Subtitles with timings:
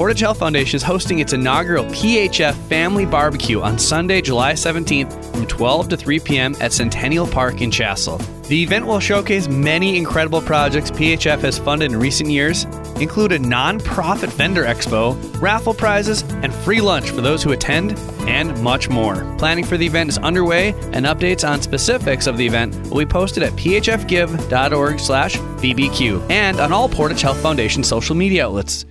[0.00, 5.46] Portage Health Foundation is hosting its inaugural PHF Family Barbecue on Sunday, July 17th from
[5.46, 6.56] 12 to 3 p.m.
[6.58, 8.18] at Centennial Park in Chassell.
[8.48, 12.64] The event will showcase many incredible projects PHF has funded in recent years,
[12.98, 18.58] include a non-profit vendor expo, raffle prizes, and free lunch for those who attend, and
[18.62, 19.16] much more.
[19.36, 23.04] Planning for the event is underway, and updates on specifics of the event will be
[23.04, 28.86] posted at phfgive.org/bbq and on all Portage Health Foundation social media outlets.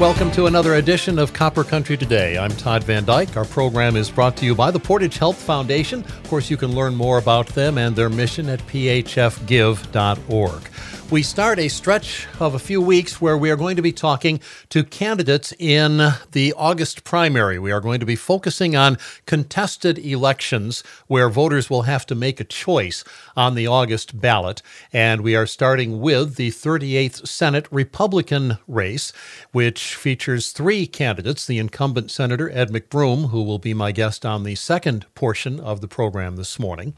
[0.00, 2.38] Welcome to another edition of Copper Country Today.
[2.38, 3.36] I'm Todd Van Dyke.
[3.36, 6.02] Our program is brought to you by the Portage Health Foundation.
[6.02, 10.62] Of course, you can learn more about them and their mission at phfgive.org
[11.10, 14.38] we start a stretch of a few weeks where we are going to be talking
[14.68, 15.96] to candidates in
[16.30, 17.58] the August primary.
[17.58, 18.96] We are going to be focusing on
[19.26, 23.02] contested elections where voters will have to make a choice
[23.36, 24.62] on the August ballot.
[24.92, 29.12] And we are starting with the 38th Senate Republican race,
[29.50, 34.44] which features three candidates the incumbent Senator Ed McBroom, who will be my guest on
[34.44, 36.94] the second portion of the program this morning.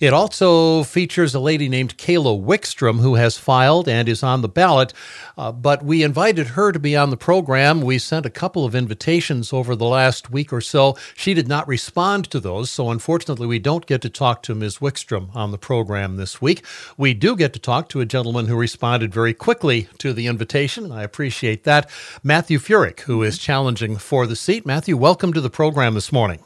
[0.00, 4.48] It also features a lady named Kayla Wickstrom, who has filed and is on the
[4.48, 4.94] ballot.
[5.36, 7.82] Uh, but we invited her to be on the program.
[7.82, 10.96] We sent a couple of invitations over the last week or so.
[11.14, 14.78] She did not respond to those, so unfortunately, we don't get to talk to Ms.
[14.78, 16.64] Wickstrom on the program this week.
[16.96, 20.84] We do get to talk to a gentleman who responded very quickly to the invitation,
[20.84, 21.90] and I appreciate that.
[22.22, 24.64] Matthew Furyk, who is challenging for the seat.
[24.64, 26.40] Matthew, welcome to the program this morning.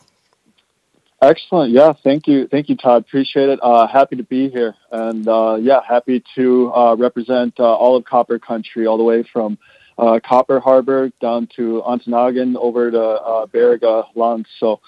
[1.22, 1.72] Excellent.
[1.72, 1.94] Yeah.
[2.04, 2.46] Thank you.
[2.46, 3.02] Thank you, Todd.
[3.02, 3.58] Appreciate it.
[3.62, 4.74] Uh, happy to be here.
[4.92, 9.22] And uh, yeah, happy to uh, represent uh, all of Copper Country, all the way
[9.32, 9.56] from
[9.96, 14.46] uh, Copper Harbor down to Ontonagon over to uh, L'Anse.
[14.60, 14.80] So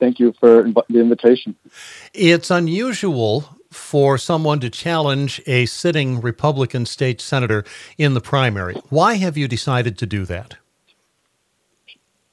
[0.00, 1.54] thank you for the invitation.
[2.12, 7.64] It's unusual for someone to challenge a sitting Republican state senator
[7.96, 8.74] in the primary.
[8.90, 10.56] Why have you decided to do that?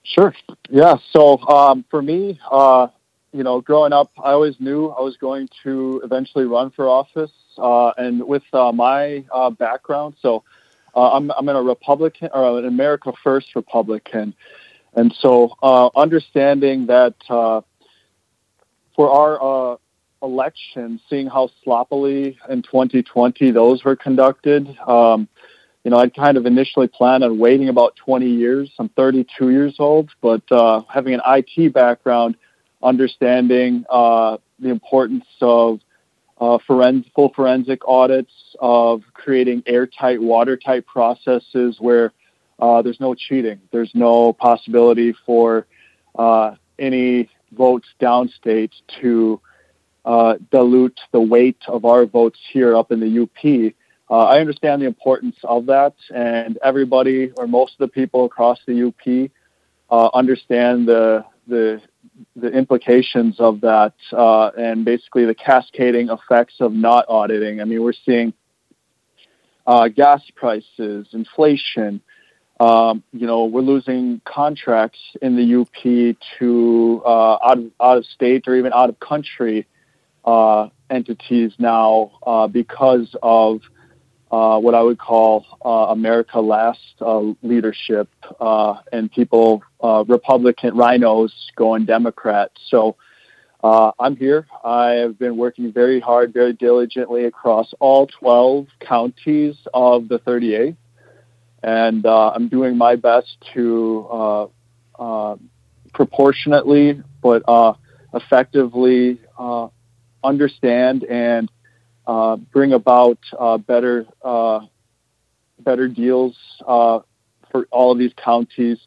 [0.04, 0.34] Sure.
[0.70, 0.96] Yeah.
[1.12, 2.88] So um, for me, uh,
[3.32, 7.32] you know, growing up, I always knew I was going to eventually run for office.
[7.58, 10.44] Uh, and with uh, my uh, background, so
[10.96, 14.34] uh, I'm, I'm in a Republican or an America First Republican.
[14.94, 17.62] And so uh, understanding that uh,
[18.96, 19.78] for our
[20.22, 25.28] elections, seeing how sloppily in 2020 those were conducted, um,
[25.84, 28.72] you know, I'd kind of initially planned on waiting about 20 years.
[28.80, 30.42] I'm 32 years old, but
[30.90, 32.36] having an IT background–
[32.82, 35.80] understanding uh, the importance of
[36.40, 42.14] uh, forens- full forensic audits, of creating airtight, watertight processes where
[42.60, 45.66] uh, there's no cheating, there's no possibility for
[46.18, 49.40] uh, any votes downstate to
[50.06, 53.74] uh, dilute the weight of our votes here up in the UP.
[54.10, 58.60] Uh, I understand the importance of that, and everybody or most of the people across
[58.66, 59.32] the UP
[60.14, 61.82] understand the the
[62.36, 67.62] the implications of that uh, and basically the cascading effects of not auditing.
[67.62, 68.34] I mean, we're seeing
[69.66, 72.02] uh, gas prices, inflation.
[72.60, 78.06] Um, you know, we're losing contracts in the UP to uh, out, of, out of
[78.06, 79.66] state or even out of country
[80.26, 83.62] uh, entities now uh, because of
[84.32, 88.10] uh, what I would call uh, America Last uh, leadership
[88.40, 92.52] uh, and people, uh, Republican rhinos going Democrat.
[92.68, 92.96] So
[93.64, 94.46] uh, I'm here.
[94.64, 100.76] I have been working very hard, very diligently across all 12 counties of the 38.
[101.62, 104.50] And I'm doing my best to
[105.94, 107.44] proportionately but
[108.14, 109.20] effectively
[110.24, 111.52] understand and
[112.10, 114.62] uh, bring about uh, better uh,
[115.60, 117.00] better deals uh,
[117.52, 118.80] for all of these counties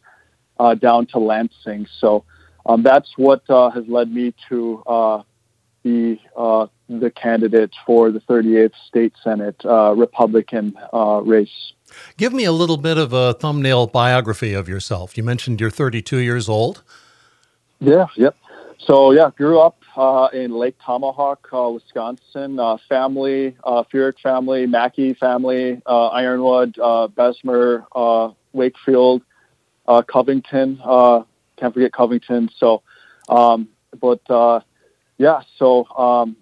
[0.59, 1.87] uh, down to Lansing.
[2.01, 2.25] So
[2.67, 5.25] um, that's what has led me to
[5.85, 10.77] be the candidate for the 38th state senate Republican
[11.23, 11.73] race.
[12.17, 15.17] Give me a little bit of a thumbnail biography of yourself.
[15.17, 16.83] You mentioned you're 32 years old.
[17.79, 18.07] Yeah.
[18.17, 18.35] Yep.
[18.87, 22.59] So yeah, grew up uh, in Lake Tomahawk, uh, Wisconsin.
[22.59, 29.23] Uh, family, uh, Furyk family, Mackey family, uh, Ironwood, uh, Bessemer, uh, Wakefield,
[29.87, 30.81] uh, Covington.
[30.83, 31.23] Uh,
[31.57, 32.51] can't forget Covington.
[32.57, 32.83] So,
[33.29, 33.69] um,
[34.01, 34.61] but uh,
[35.17, 36.37] yeah, so um,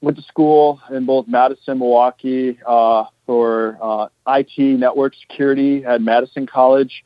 [0.00, 6.46] went to school in both Madison, Milwaukee uh, for uh, IT network security at Madison
[6.46, 7.04] College,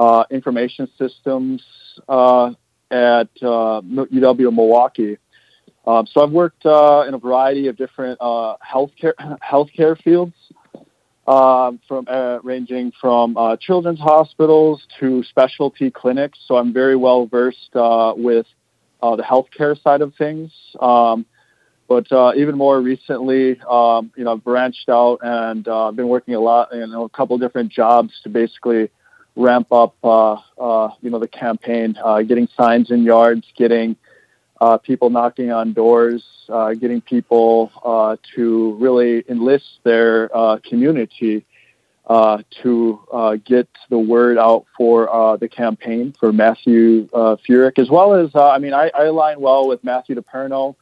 [0.00, 1.62] uh, information systems
[2.08, 2.50] uh,
[2.90, 5.18] at uh, UW Milwaukee.
[5.86, 10.34] Um, so I've worked uh, in a variety of different uh, healthcare healthcare fields.
[11.26, 16.38] um, from uh, ranging from uh, children's hospitals to specialty clinics.
[16.46, 18.46] So I'm very well versed uh, with
[19.02, 20.50] uh, the healthcare side of things.
[20.80, 21.26] Um,
[21.88, 26.34] but uh, even more recently, um, you know, I've branched out and uh, been working
[26.34, 28.90] a lot, you know, a couple different jobs to basically
[29.36, 31.96] ramp up, you know, the campaign,
[32.26, 33.96] getting signs in yards, getting
[34.60, 41.46] uh, people knocking on doors, uh, getting people uh, to really enlist their uh, community
[42.06, 47.88] uh, to uh, get the word out for the campaign for Matthew uh, Furyk, as
[47.88, 50.74] well as, I mean, I, I, align well with Matthew DePerno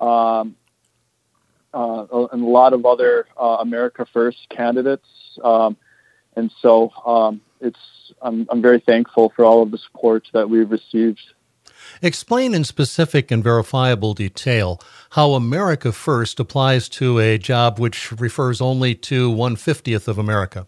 [0.00, 0.54] um,
[1.74, 5.08] and a lot of other America First candidates.
[5.42, 5.76] Um,
[6.36, 7.78] and so um, it's,
[8.22, 11.20] I'm, I'm very thankful for all of the support that we've received
[12.02, 14.80] Explain in specific and verifiable detail
[15.10, 20.66] how America First applies to a job which refers only to 150th of America.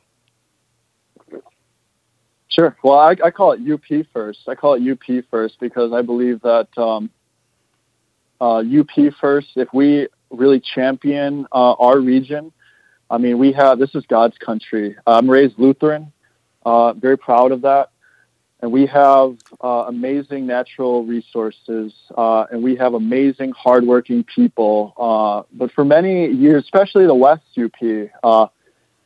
[2.48, 2.76] Sure.
[2.82, 4.40] Well, I, I, call it UP first.
[4.46, 7.08] I call it UP first because I believe that um,
[8.40, 12.52] uh, UP first, if we really champion uh, our region,
[13.08, 14.96] I mean, we have this is God's country.
[15.06, 16.11] I'm raised Lutheran,
[16.64, 17.90] uh, very proud of that
[18.62, 24.94] and we have uh, amazing natural resources, uh, and we have amazing, hardworking people.
[24.96, 28.46] Uh, but for many years, especially the West UP, uh,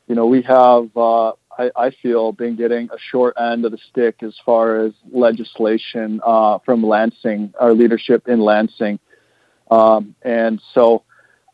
[0.07, 3.79] you know, we have, uh, I, I, feel, been getting a short end of the
[3.91, 6.21] stick as far as legislation
[6.67, 8.99] from Lansing, our leadership in Lansing,
[9.71, 11.03] um, and so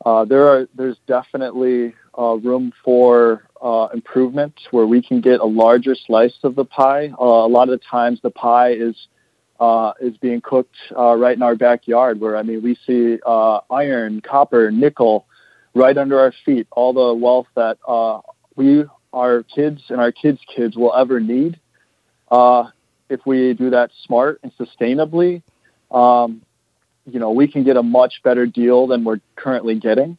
[0.04, 6.36] there are there's definitely room for uh, improvement where we can get a larger slice
[6.42, 7.10] of the pie.
[7.18, 8.96] Uh, a lot of the times, the pie is
[9.60, 12.20] uh, is being cooked uh, right in our backyard.
[12.20, 15.26] Where I mean, we see uh, iron, copper, nickel
[15.74, 16.66] right under our feet.
[16.72, 18.20] All the wealth that uh,
[18.56, 21.58] we, our kids, and our kids' kids will ever need.
[23.08, 25.42] if we do that smart and sustainably,
[25.90, 26.42] um,
[27.06, 30.18] you know, we can get a much better deal than we're currently getting.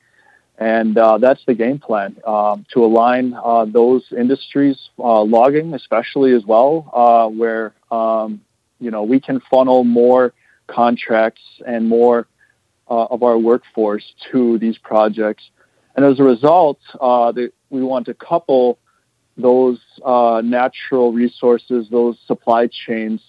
[0.58, 6.34] And uh, that's the game plan um, to align uh, those industries, uh, logging especially
[6.34, 8.42] as well, uh, where um,
[8.80, 10.34] you know we can funnel more
[10.68, 12.28] contracts and more
[12.90, 15.44] uh, of our workforce to these projects.
[15.96, 18.78] And as a result, uh, the, we want to couple
[19.38, 23.22] those natural resources, those supply chains,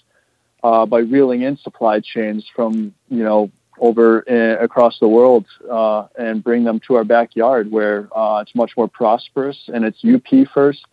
[0.62, 3.50] by reeling in supply chains from you know
[3.84, 8.54] over in, across the world uh, and bring them to our backyard where uh, it's
[8.54, 10.86] much more prosperous and it's UP first,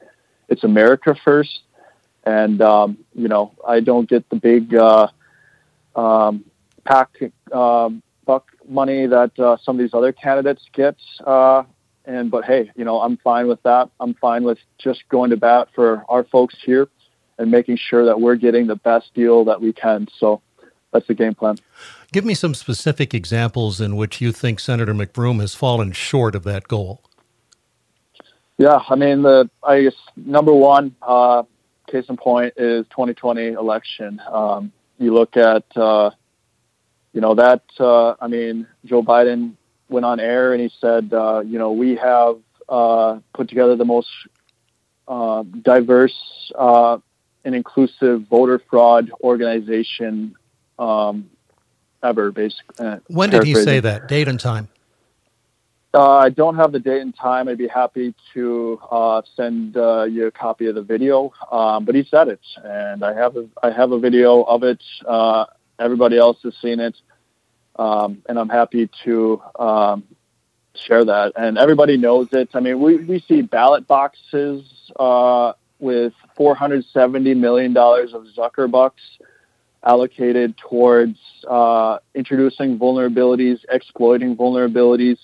[0.49, 1.61] it's America first,
[2.25, 5.07] and um, you know I don't get the big uh,
[5.95, 6.43] um,
[6.83, 10.97] PAC um, buck money that uh, some of these other candidates get.
[11.25, 11.63] Uh,
[12.03, 13.89] and but hey, you know I'm fine with that.
[14.01, 16.89] I'm fine with just going to bat for our folks here
[17.37, 20.09] and making sure that we're getting the best deal that we can.
[20.19, 20.41] So
[20.91, 21.57] that's the game plan.
[22.13, 26.43] Give me some specific examples in which you think Senator McBroom has fallen short of
[26.43, 27.01] that goal.
[28.57, 31.43] Yeah, I mean, the I guess number one uh,
[31.87, 34.21] case in point is 2020 election.
[34.29, 36.11] Um, you look at, uh,
[37.13, 37.63] you know, that.
[37.79, 39.53] Uh, I mean, Joe Biden
[39.87, 43.85] went on air and he said, uh, you know, we have uh, put together the
[43.85, 44.09] most
[45.07, 50.35] uh, diverse and inclusive voter fraud organization
[50.77, 51.29] um,
[52.03, 52.31] ever.
[52.31, 54.07] Basically, uh, when did he say that?
[54.07, 54.69] Date and time?
[55.93, 57.49] Uh, I don't have the date and time.
[57.49, 61.33] I'd be happy to uh, send uh, you a copy of the video.
[61.51, 64.81] Um, but he said it, and I have a, I have a video of it.
[65.05, 65.45] Uh,
[65.79, 66.95] everybody else has seen it,
[67.77, 70.03] um, and I'm happy to um,
[70.75, 71.33] share that.
[71.35, 72.49] And everybody knows it.
[72.53, 74.63] I mean, we, we see ballot boxes
[74.97, 79.01] uh, with 470 million dollars of Zucker bucks
[79.83, 85.17] allocated towards uh, introducing vulnerabilities, exploiting vulnerabilities.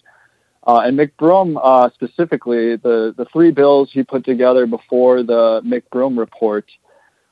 [0.66, 6.18] Uh, and McBroom uh, specifically, the, the three bills he put together before the McBroom
[6.18, 6.70] report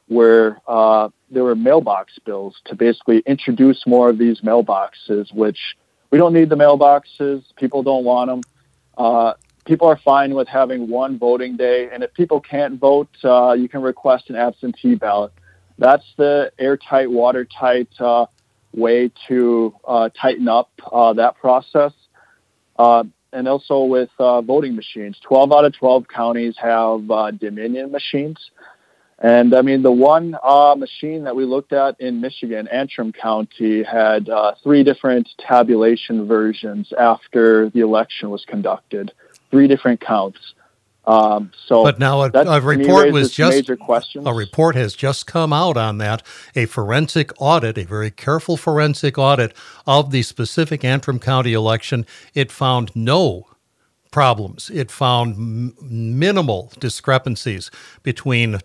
[0.08, 5.76] were uh, there were mailbox bills to basically introduce more of these mailboxes, which
[6.12, 7.44] we don't need the mailboxes.
[7.56, 8.42] People don't want them.
[8.98, 9.34] Uh,
[9.66, 13.68] people are fine with having one voting day, and if people can't vote, uh, you
[13.68, 15.34] can request an absentee ballot
[15.78, 18.26] that's the airtight, watertight uh,
[18.74, 21.94] way to uh, tighten up uh, that process.
[22.78, 23.04] Uh,
[23.34, 28.38] and also with uh, voting machines, 12 out of 12 counties have uh, Dominion machines.
[29.20, 30.36] And I mean, the one
[30.78, 34.30] machine that we looked at in Michigan, Antrim County, had
[34.62, 39.14] three different tabulation versions after the election was conducted,
[39.52, 40.40] three different counts.
[41.08, 44.26] Um, so, but now a, a report was just major questions.
[44.26, 46.24] a report has just come out on that.
[46.56, 52.06] A forensic audit, a very careful forensic audit of the specific Antrim County election.
[52.34, 53.48] It found no
[54.12, 54.72] problems.
[54.74, 57.70] It found m- minimal discrepancies
[58.02, 58.60] between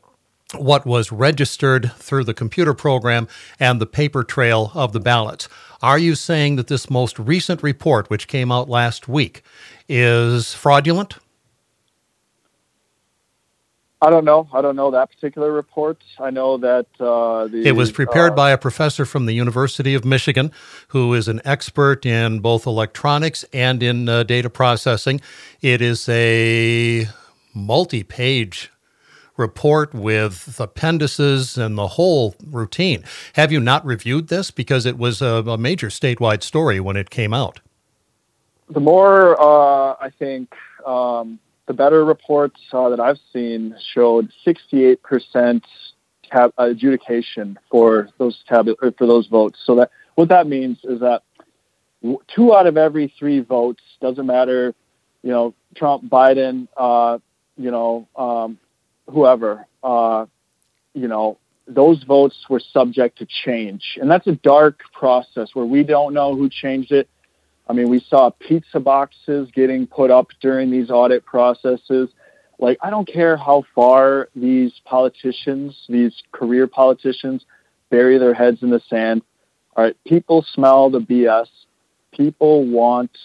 [0.57, 3.29] what was registered through the computer program
[3.59, 5.49] and the paper trail of the ballots.
[5.83, 9.43] Are you saying that this most recent report, which came out last week,
[9.89, 11.19] is fraudulent?
[14.03, 14.49] I don't know.
[14.53, 16.03] I don't know that particular report.
[16.19, 19.95] I know that uh, the It was prepared uh, by a professor from the University
[19.95, 20.53] of Michigan
[20.89, 25.21] who is an expert in both electronics and in uh, data processing.
[25.61, 27.09] It is a
[27.53, 28.71] multi page
[29.37, 33.05] report with appendices and the whole routine.
[33.35, 34.51] Have you not reviewed this?
[34.51, 37.61] Because it was a, a major statewide story when it came out.
[38.71, 40.55] the more uh, I think
[40.87, 41.39] um,
[41.71, 45.63] the better reports uh, that I've seen showed 68%
[46.25, 48.67] tab- adjudication for those tab-
[48.99, 49.57] for those votes.
[49.65, 51.23] So that what that means is that
[52.27, 54.75] two out of every three votes doesn't matter,
[55.23, 57.19] you know, Trump, Biden, uh,
[57.57, 58.59] you know, um,
[59.09, 60.27] whoever, uh,
[60.93, 65.85] you know, those votes were subject to change, and that's a dark process where we
[65.85, 67.09] don't know who changed it.
[67.71, 72.09] I mean, we saw pizza boxes getting put up during these audit processes.
[72.59, 77.45] Like, I don't care how far these politicians, these career politicians,
[77.89, 79.23] bury their heads in the sand.
[79.77, 81.47] All right, people smell the BS.
[82.11, 83.17] People want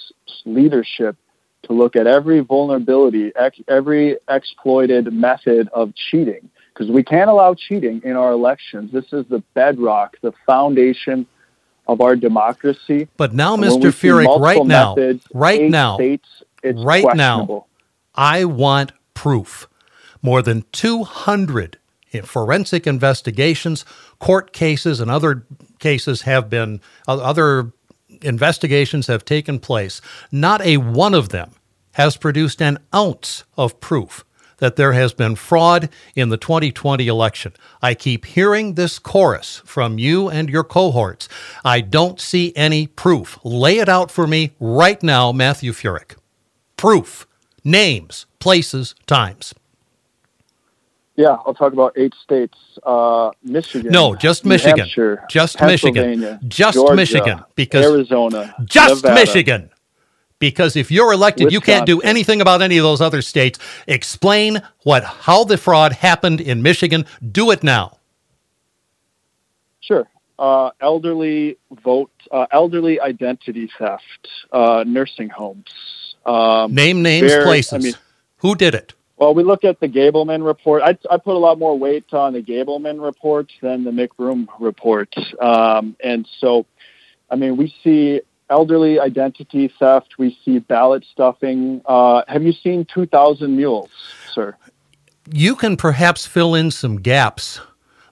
[0.45, 1.17] leadership
[1.63, 3.31] to look at every vulnerability,
[3.67, 8.91] every exploited method of cheating, because we can't allow cheating in our elections.
[8.91, 11.25] This is the bedrock, the foundation
[11.87, 13.07] of our democracy.
[13.17, 13.91] But now, And Mr.
[13.91, 16.27] Furyk, right now, methods, right now, states,
[16.63, 17.65] it's right now.
[18.15, 19.67] I want proof.
[20.21, 21.77] More than 200
[22.23, 23.85] forensic investigations,
[24.19, 25.45] court cases, and other
[25.79, 27.73] cases have been, uh, other
[28.21, 30.01] investigations have taken place.
[30.31, 31.51] Not a one of them
[31.93, 34.23] has produced an ounce of proof
[34.57, 37.53] that there has been fraud in the 2020 election.
[37.81, 41.27] I keep hearing this chorus from you and your cohorts.
[41.63, 43.37] I don't see any proof.
[43.43, 46.15] Lay it out for me right now, Matthew Furyk.
[46.77, 47.27] Proof,
[47.63, 49.53] names, places, times.
[51.17, 52.57] Yeah, I'll talk about eight states.
[52.83, 53.89] Uh, Michigan.
[53.91, 54.79] No, just Michigan.
[54.79, 56.39] Hampshire, Just Michigan.
[56.45, 59.21] Just Georgia, Michigan, because- Arizona, Just Nevada.
[59.21, 59.69] Michigan.
[60.39, 63.57] Because if you're elected, you can't do anything about any of those other states.
[63.87, 67.05] Explain what how the fraud happened in Michigan.
[67.31, 67.97] Do it now.
[69.79, 70.07] Sure.
[70.37, 75.71] Uh, elderly vote, uh, elderly identity theft, uh, nursing homes.
[76.25, 77.73] Um, Name names, Very- places.
[77.73, 77.93] I mean-
[78.37, 78.93] Who did it?
[79.17, 80.81] well, we look at the Gableman report.
[80.83, 85.15] I, I put a lot more weight on the Gableman report than the McBroom report.
[85.41, 86.65] Um, and so,
[87.29, 90.17] I mean, we see elderly identity theft.
[90.17, 91.81] We see ballot stuffing.
[91.85, 93.89] Uh, have you seen 2,000 Mules,
[94.33, 94.55] sir?
[95.31, 97.59] You can perhaps fill in some gaps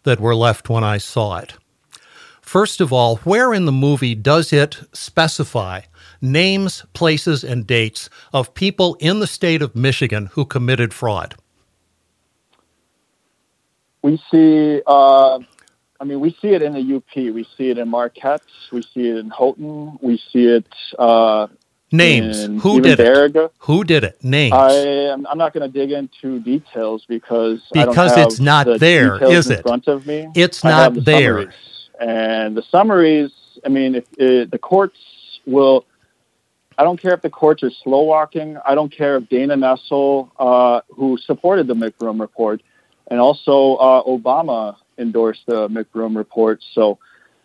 [0.03, 1.53] that were left when I saw it.
[2.41, 5.81] First of all, where in the movie does it specify
[6.21, 11.35] names, places, and dates of people in the state of Michigan who committed fraud?
[14.01, 15.39] We see, uh,
[16.03, 17.15] I mean, we see it in the UP.
[17.15, 18.41] We see it in Marquette.
[18.74, 19.98] We see it in Houghton.
[20.01, 20.67] We see it
[21.00, 21.48] uh,
[21.93, 22.43] Names.
[22.43, 23.51] in Who did it?
[23.60, 24.22] Who did it?
[24.22, 24.51] Names.
[24.53, 28.65] I am, I'm not going to dig into details because I don't Because it's not
[28.65, 29.62] the there, is in it?
[29.62, 30.27] front of me.
[30.36, 31.38] It's not the there.
[31.38, 31.89] summaries.
[32.01, 33.31] And the summaries,
[33.65, 34.98] I mean, if the courts
[35.45, 35.86] will,
[36.77, 38.57] I don't care if the courts are slow walking.
[38.67, 42.62] I don't care if Dana Nessel, uh, who supported the McBroom report,
[43.07, 46.62] and also uh, Obama endorsed the McBroom report.
[46.73, 47.00] So,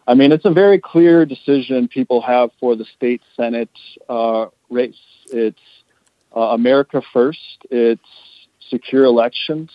[0.07, 3.71] I mean, it's a very clear decision people have for the state Senate
[4.09, 4.97] uh, race.
[5.33, 5.61] It's
[6.35, 7.59] uh, America first.
[7.71, 8.01] It's
[8.71, 9.71] secure elections,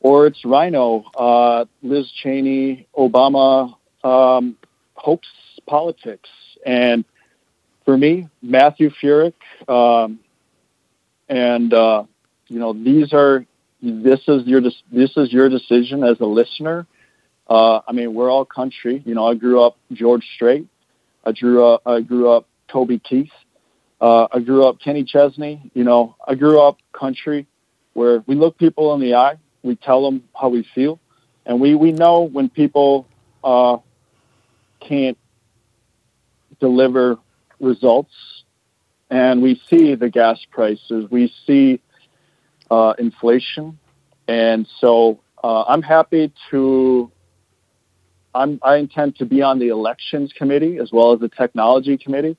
[0.00, 4.56] or it's Rhino, uh, Liz Cheney, Obama um,
[4.94, 5.28] hopes
[5.66, 6.28] politics.
[6.64, 7.04] And
[7.84, 9.34] for me, Matthew Furyk,
[9.68, 10.20] um,
[11.28, 12.04] and uh,
[12.48, 13.44] you know, these are
[13.82, 16.86] this is your this is your decision as a listener.
[17.52, 19.02] Uh, I mean, we're all country.
[19.04, 20.66] You know, I grew up George Strait.
[21.22, 23.30] I grew up I grew up Toby Keith.
[24.00, 25.70] Uh, I grew up Kenny Chesney.
[25.74, 27.46] You know, I grew up country
[27.92, 30.98] where we look people in the eye, we tell them how we feel,
[31.44, 33.06] and we we know when people
[33.44, 33.76] uh,
[34.80, 35.18] can't
[36.58, 37.18] deliver
[37.60, 38.14] results,
[39.10, 41.82] and we see the gas prices, we see
[42.70, 43.78] uh, inflation,
[44.26, 47.11] and so uh, I'm happy to.
[48.34, 52.36] I'm, I intend to be on the elections committee as well as the technology committee.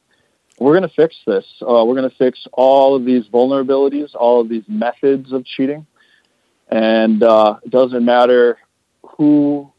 [0.60, 1.46] We're going to fix this.
[1.62, 5.86] Uh, we're going to fix all of these vulnerabilities, all of these methods of cheating,
[6.70, 8.60] and uh, it doesn't matter
[9.18, 9.72] who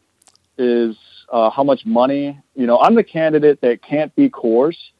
[0.59, 0.97] is
[1.33, 2.41] uh, how much money.
[2.55, 4.93] You know, I'm the candidate that can't be coerced.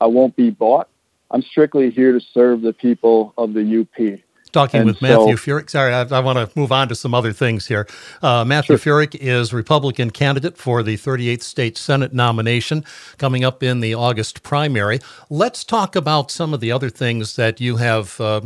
[0.00, 0.88] I won't be bought.
[1.30, 4.20] I'm strictly here to serve the people of the UP.
[4.54, 5.68] Talking and with so, Matthew Furyk.
[5.68, 7.88] Sorry, I, I, want to move on to some other things here.
[8.22, 9.00] Uh, Matthew sure.
[9.02, 12.84] Furyk is Republican candidate for the 38th state Senate nomination
[13.18, 15.00] coming up in the August primary.
[15.28, 18.42] Let's talk about some of the other things that you have uh,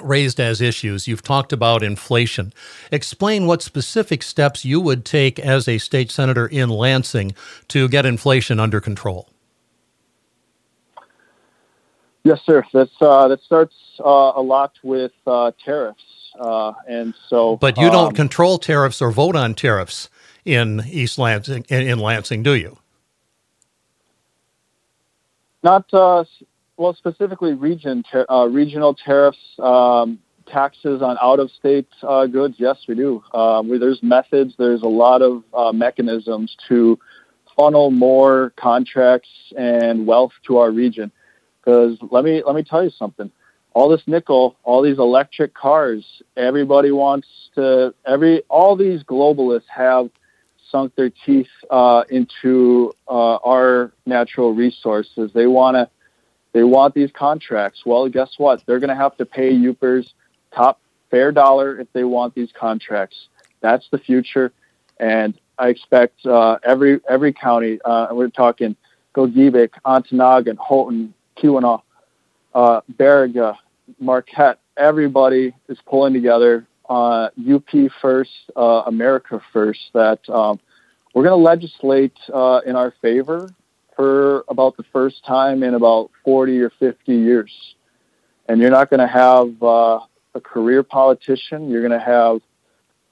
[0.00, 1.08] raised as issues.
[1.08, 2.52] You've talked about inflation.
[2.92, 7.34] Explain what specific steps you would take as a state senator in Lansing
[7.68, 9.33] to get inflation under control.
[12.24, 12.64] Yes, sir.
[12.72, 16.02] That's uh, that starts uh, a lot with uh, tariffs,
[16.40, 17.56] uh, and so.
[17.56, 20.08] But you um, don't control tariffs or vote on tariffs
[20.42, 22.78] in East Lansing, in Lansing, do you?
[25.62, 26.24] Not uh,
[26.78, 32.54] well, specifically region ter- uh, regional tariffs, um, taxes on out-of-state goods.
[32.58, 33.22] Yes, we do.
[33.34, 34.54] Um, we, there's methods.
[34.58, 35.42] There's a lot of
[35.74, 36.98] mechanisms to
[37.54, 41.12] funnel more contracts and wealth to our region.
[41.64, 43.30] Because let me let me tell you something.
[43.72, 46.04] All this nickel, all these electric cars,
[46.36, 47.94] everybody wants to.
[48.06, 50.10] Every all these globalists have
[50.70, 55.30] sunk their teeth uh, into uh, our natural resources.
[55.32, 55.88] They want to.
[56.52, 57.82] They want these contracts.
[57.84, 58.62] Well, guess what?
[58.66, 60.12] They're going to have to pay Yoopers
[60.54, 60.80] top
[61.10, 63.28] fair dollar if they want these contracts.
[63.60, 64.52] That's the future,
[65.00, 67.80] and I expect uh, every every county.
[67.84, 68.76] Uh, we're talking
[69.16, 71.82] Gogebic, Ontonagon, Houghton, Keweenaw,
[72.54, 73.56] uh, Baraga,
[74.00, 80.60] Marquette, everybody is pulling together uh, UP first, uh, America first, that um,
[81.14, 83.48] we're going to legislate uh, in our favor
[83.96, 87.52] for about the first time in about 40 or 50 years.
[88.48, 90.00] And you're not going to have uh,
[90.34, 92.40] a career politician, you're going to have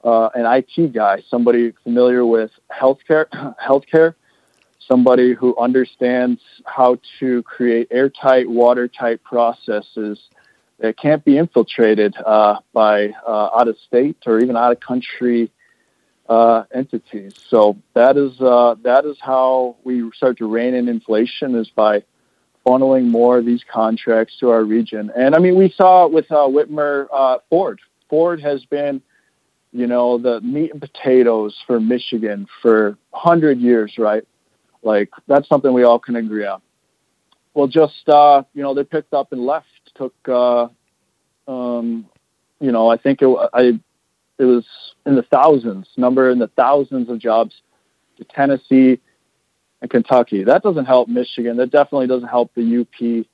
[0.03, 3.27] uh, an IT guy, somebody familiar with healthcare,
[3.61, 4.15] healthcare
[4.87, 10.19] somebody who understands how to create airtight, watertight processes
[10.79, 15.51] that can't be infiltrated uh, by uh, out of state or even out of country
[16.29, 17.33] uh, entities.
[17.49, 22.03] So that is uh, that is how we start to rein in inflation is by
[22.65, 25.11] funneling more of these contracts to our region.
[25.15, 27.81] And I mean, we saw with uh, Whitmer uh, Ford.
[28.09, 29.01] Ford has been
[29.73, 34.23] you know, the meat and potatoes for Michigan for 100 years, right?
[34.83, 36.61] Like that's something we all can agree on.
[37.53, 39.67] Well, just uh, you know, they picked up and left.
[39.95, 40.67] Took uh,
[41.47, 42.09] um,
[42.59, 43.79] you know, I think it, I
[44.39, 44.65] it was
[45.05, 47.53] in the thousands, number in the thousands of jobs
[48.17, 48.99] to Tennessee
[49.81, 50.43] and Kentucky.
[50.43, 51.57] That doesn't help Michigan.
[51.57, 53.25] That definitely doesn't help the UP.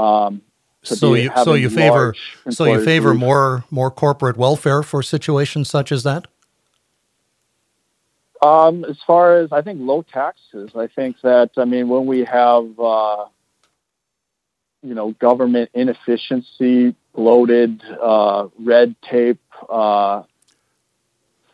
[0.00, 0.42] Um,
[0.82, 2.14] so you so you favor
[2.50, 6.28] so you favor more more corporate welfare for situations such as that.
[8.40, 12.24] Um, as far as I think low taxes, I think that I mean when we
[12.24, 13.24] have uh,
[14.82, 20.22] you know government inefficiency, bloated, uh, red tape, uh,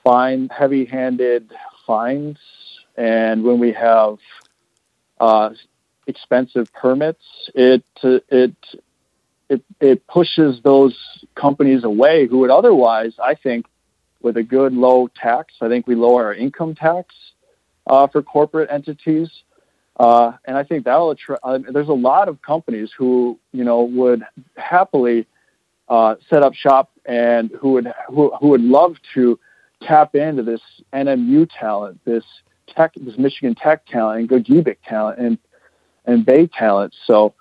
[0.04, 1.52] fine, heavy-handed
[1.86, 2.38] fines,
[2.96, 4.18] and when we have
[5.20, 5.50] uh,
[6.06, 8.54] expensive permits, it it
[9.48, 10.98] it it pushes those
[11.34, 13.66] companies away who would otherwise, I think,
[14.24, 15.54] with a good low tax.
[15.60, 17.14] I think we lower our income tax
[17.86, 19.30] uh, for corporate entities.
[20.00, 23.82] Uh, and I think that'll attract, uh, there's a lot of companies who, you know,
[23.82, 24.24] would
[24.56, 25.26] happily
[25.88, 29.38] uh, set up shop and who would, who, who would love to
[29.82, 32.24] tap into this NMU talent, this
[32.66, 35.38] tech, this Michigan Tech talent and Gogebic talent and,
[36.06, 36.94] and Bay talent.
[37.06, 37.34] So,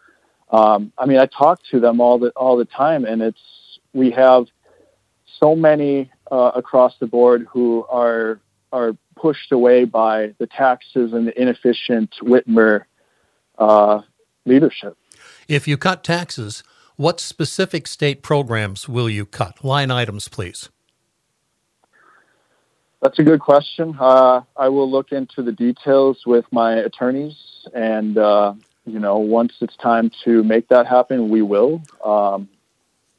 [0.51, 3.39] um, I mean, I talk to them all the, all the time and it's,
[3.93, 4.45] we have
[5.39, 8.39] so many uh, across the board who are
[8.71, 12.85] are pushed away by the taxes and the inefficient Whitmer
[13.59, 14.01] uh,
[14.45, 14.97] leadership.
[15.47, 16.63] If you cut taxes,
[16.95, 19.63] what specific state programs will you cut?
[19.63, 20.69] Line items, please.
[23.03, 23.95] That's a good question.
[23.99, 27.35] Uh, I will look into the details with my attorneys,
[27.75, 28.55] and uh,
[28.87, 31.83] you know, once it's time to make that happen, we will.
[32.03, 32.49] Um,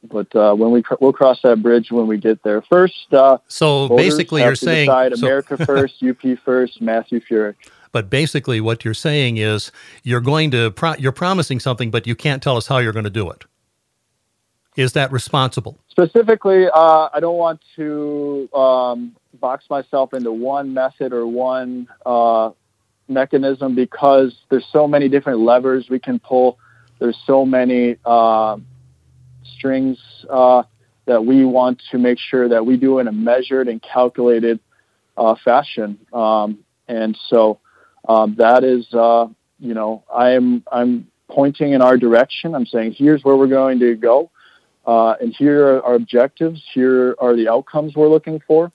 [0.08, 2.62] but uh, when we cr- we'll cross that bridge when we get there.
[2.62, 7.54] First, uh, so basically, you're saying America first, UP first, Matthew Furyk.
[7.92, 9.70] But basically, what you're saying is
[10.02, 13.04] you're going to pro- you're promising something, but you can't tell us how you're going
[13.04, 13.44] to do it.
[14.76, 15.78] is that responsible?
[15.88, 22.50] Specifically, uh, I don't want to um, box myself into one method or one uh,
[23.08, 26.58] mechanism because there's so many different levers we can pull.
[26.98, 28.56] There's so many uh,
[29.64, 29.98] strings
[30.28, 30.62] uh,
[31.06, 34.60] that we want to make sure that we do in a measured and calculated
[35.16, 35.98] uh, fashion.
[36.12, 37.60] Um, and so
[38.06, 39.26] um, that is, uh,
[39.58, 42.54] you know, I'm I'm pointing in our direction.
[42.54, 44.30] I'm saying here's where we're going to go.
[44.86, 46.62] Uh, and here are our objectives.
[46.74, 48.70] Here are the outcomes we're looking for.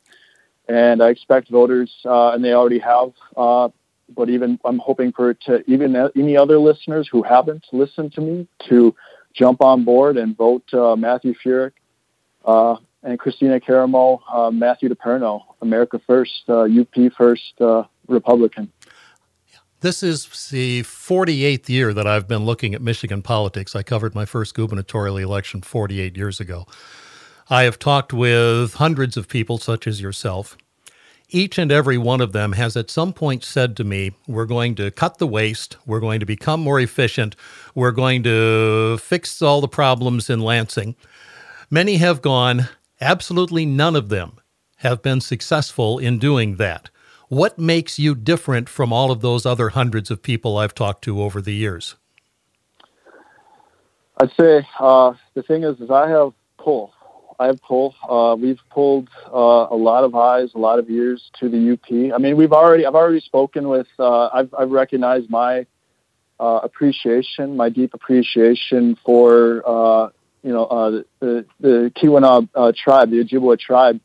[0.68, 3.70] And I expect voters, uh, and they already have, uh,
[4.16, 8.48] but even I'm hoping for to even any other listeners who haven't listened to me
[8.70, 8.96] to
[9.34, 11.72] jump on board and vote uh, Matthew Furyk
[12.46, 17.54] uh, and Kristina Karamo, uh, Matthew DePerno, America First, UP First
[18.08, 18.72] Republican.
[19.82, 23.78] This is the 48th year that I've been looking at Michigan politics.
[23.78, 26.66] I covered my first gubernatorial election 48 years ago.
[27.50, 30.58] I have talked with hundreds of people, such as yourself.
[31.32, 34.74] Each and every one of them has at some point said to me, We're going
[34.76, 35.78] to cut the waste.
[35.86, 37.36] We're going to become more efficient.
[37.76, 40.96] We're going to fix all the problems in Lansing.
[41.70, 44.40] Many have gone, absolutely none of them
[44.78, 46.90] have been successful in doing that.
[47.28, 51.22] What makes you different from all of those other hundreds of people I've talked to
[51.22, 51.96] over the years?
[54.18, 56.92] I'd say uh, the thing is, is I have pull.
[57.40, 57.96] I have pull.
[58.08, 62.14] Uh, we've pulled uh, a lot of eyes, a lot of ears to the UP.
[62.14, 63.88] I mean, we've already, I've already spoken with.
[63.98, 65.66] Uh, I've, I've recognized my
[66.40, 70.10] uh, appreciation, my deep appreciation for, uh,
[70.44, 74.02] you know, the the, the Keweenaw tribe, the Ojibwa tribe,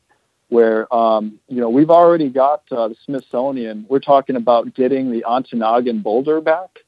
[0.48, 3.86] where um, you know we've already got uh, the Smithsonian.
[3.88, 6.78] We're talking about getting the Ontonagon boulder back,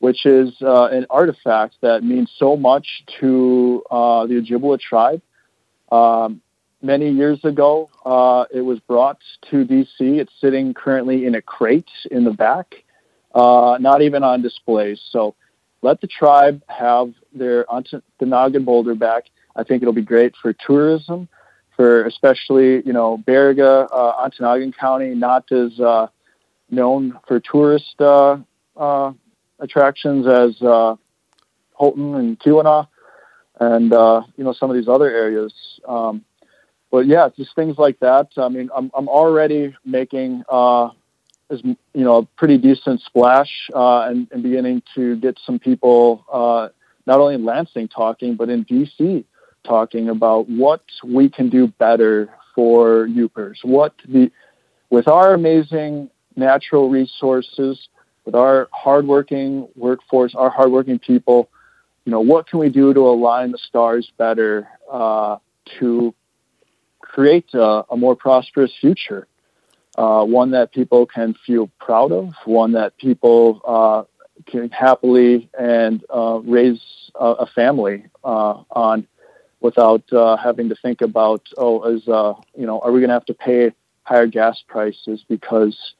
[0.00, 5.22] which is uh, an artifact that means so much to uh, the Ojibwa tribe.
[5.94, 6.40] Um,
[6.82, 9.18] many years ago, uh, it was brought
[9.50, 9.86] to DC.
[9.98, 12.74] It's sitting currently in a crate in the back,
[13.34, 14.98] uh, not even on display.
[15.10, 15.34] So
[15.82, 19.24] let the tribe have their Ontonagon boulder back.
[19.56, 21.28] I think it'll be great for tourism
[21.76, 26.08] for especially you know Baraga, uh, Ontonagon County, not as uh,
[26.70, 28.38] known for tourist uh,
[28.76, 29.12] uh,
[29.60, 30.96] attractions as uh,
[31.78, 32.86] Houghton and Keweenaw,
[33.60, 35.52] and uh, you know some of these other areas.
[35.86, 36.24] Um,
[36.90, 38.28] but yeah, just things like that.
[38.36, 40.90] I mean, I'm I'm already making uh,
[41.50, 46.24] is you know a pretty decent splash uh, and, and beginning to get some people
[46.32, 46.68] uh,
[47.06, 49.24] not only in Lansing talking, but in DC
[49.64, 53.64] talking about what we can do better for Yoopers.
[53.64, 54.30] What the
[54.90, 57.88] with our amazing natural resources,
[58.24, 61.48] with our hardworking workforce, our hardworking people,
[62.04, 65.38] you know, what can we do to align the stars better uh,
[65.78, 66.14] to
[67.00, 69.26] create a, a, more prosperous future?
[69.96, 74.02] Uh, one that people can feel proud of, one that people uh,
[74.50, 76.82] can happily and uh, raise
[77.14, 79.06] a, a family uh, on
[79.60, 82.02] without uh, having to think about, oh, is
[82.54, 85.94] you know, are we going to have to pay higher gas prices because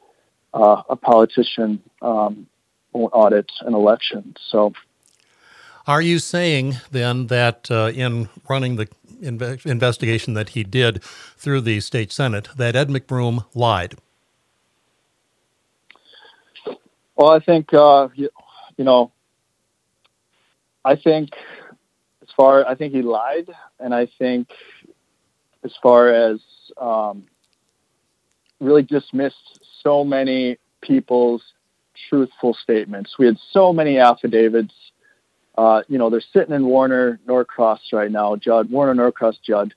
[0.52, 2.46] uh, a politician um,
[2.92, 4.34] won't audit an election?
[4.50, 4.72] So,
[5.86, 8.88] are you saying then that uh, in running the
[9.22, 11.02] inve- investigation that he did
[11.36, 13.96] through the state senate, that Ed McBroom lied?
[17.16, 18.28] Well, I think uh, you,
[18.76, 19.12] you know,
[20.84, 21.30] I think
[22.22, 24.48] as far, I think he lied, and I think
[25.64, 26.40] as far as
[26.80, 27.24] um,
[28.60, 31.42] really dismissed so many people's
[32.08, 33.18] truthful statements.
[33.18, 34.74] We had so many affidavits.
[35.56, 39.74] Uh, you know, they're sitting in Warner Norcross right now, Judd, Warner Norcross Judd,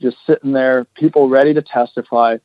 [0.00, 2.38] just sitting there, people ready to testify.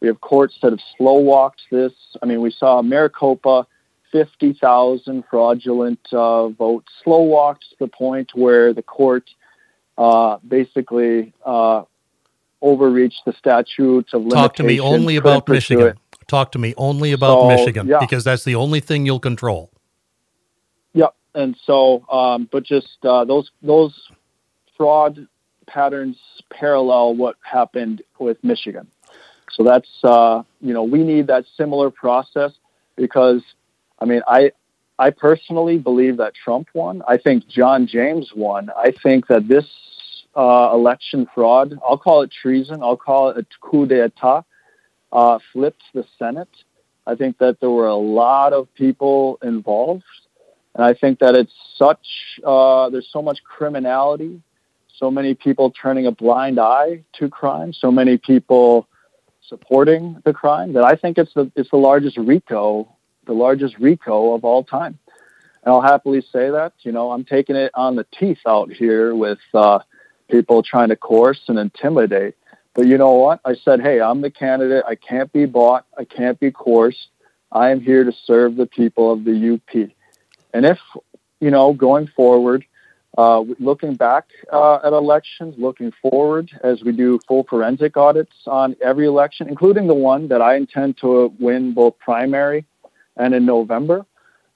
[0.00, 1.92] We have courts that have slow walked this.
[2.22, 3.66] I mean, we saw Maricopa
[4.12, 9.28] 50,000 fraudulent uh, votes, slow walked to the point where the court
[9.96, 11.82] uh, basically uh,
[12.62, 14.34] overreached the statutes of limit.
[14.34, 15.94] Talk to me only about Michigan.
[16.26, 17.98] Talk to me only about so, Michigan yeah.
[18.00, 19.70] because that's the only thing you'll control.
[20.92, 23.94] Yep, and so, um, but just uh, those those
[24.76, 25.26] fraud
[25.66, 26.16] patterns
[26.50, 28.86] parallel what happened with Michigan.
[29.52, 32.52] So that's uh, you know we need that similar process
[32.96, 33.42] because
[33.98, 34.52] I mean, I
[34.98, 37.02] I personally believe that Trump won.
[37.06, 38.70] I think John James won.
[38.76, 39.66] I think that this
[40.36, 44.44] uh, election fraud, I'll call it treason, I'll call it a coup d'etat,
[45.12, 46.48] uh, flipped the Senate.
[47.06, 50.04] I think that there were a lot of people involved.
[50.78, 52.06] And I think that it's such,
[52.46, 54.40] uh, there's so much criminality,
[54.96, 58.86] so many people turning a blind eye to crime, so many people
[59.48, 62.88] supporting the crime that I think it's the it's the largest RICO,
[63.26, 64.98] the largest RICO of all time.
[65.64, 66.74] And I'll happily say that.
[66.82, 69.80] You know, I'm taking it on the teeth out here with uh,
[70.30, 72.36] people trying to coerce and intimidate.
[72.74, 73.40] But you know what?
[73.44, 74.84] I said, hey, I'm the candidate.
[74.86, 75.86] I can't be bought.
[75.98, 77.08] I can't be coerced.
[77.50, 79.90] I am here to serve the people of the UP.
[80.52, 80.78] And if,
[81.40, 82.64] you know, going forward,
[83.16, 88.76] uh, looking back uh, at elections, looking forward as we do full forensic audits on
[88.82, 92.64] every election, including the one that I intend to win both primary
[93.16, 94.06] and in November.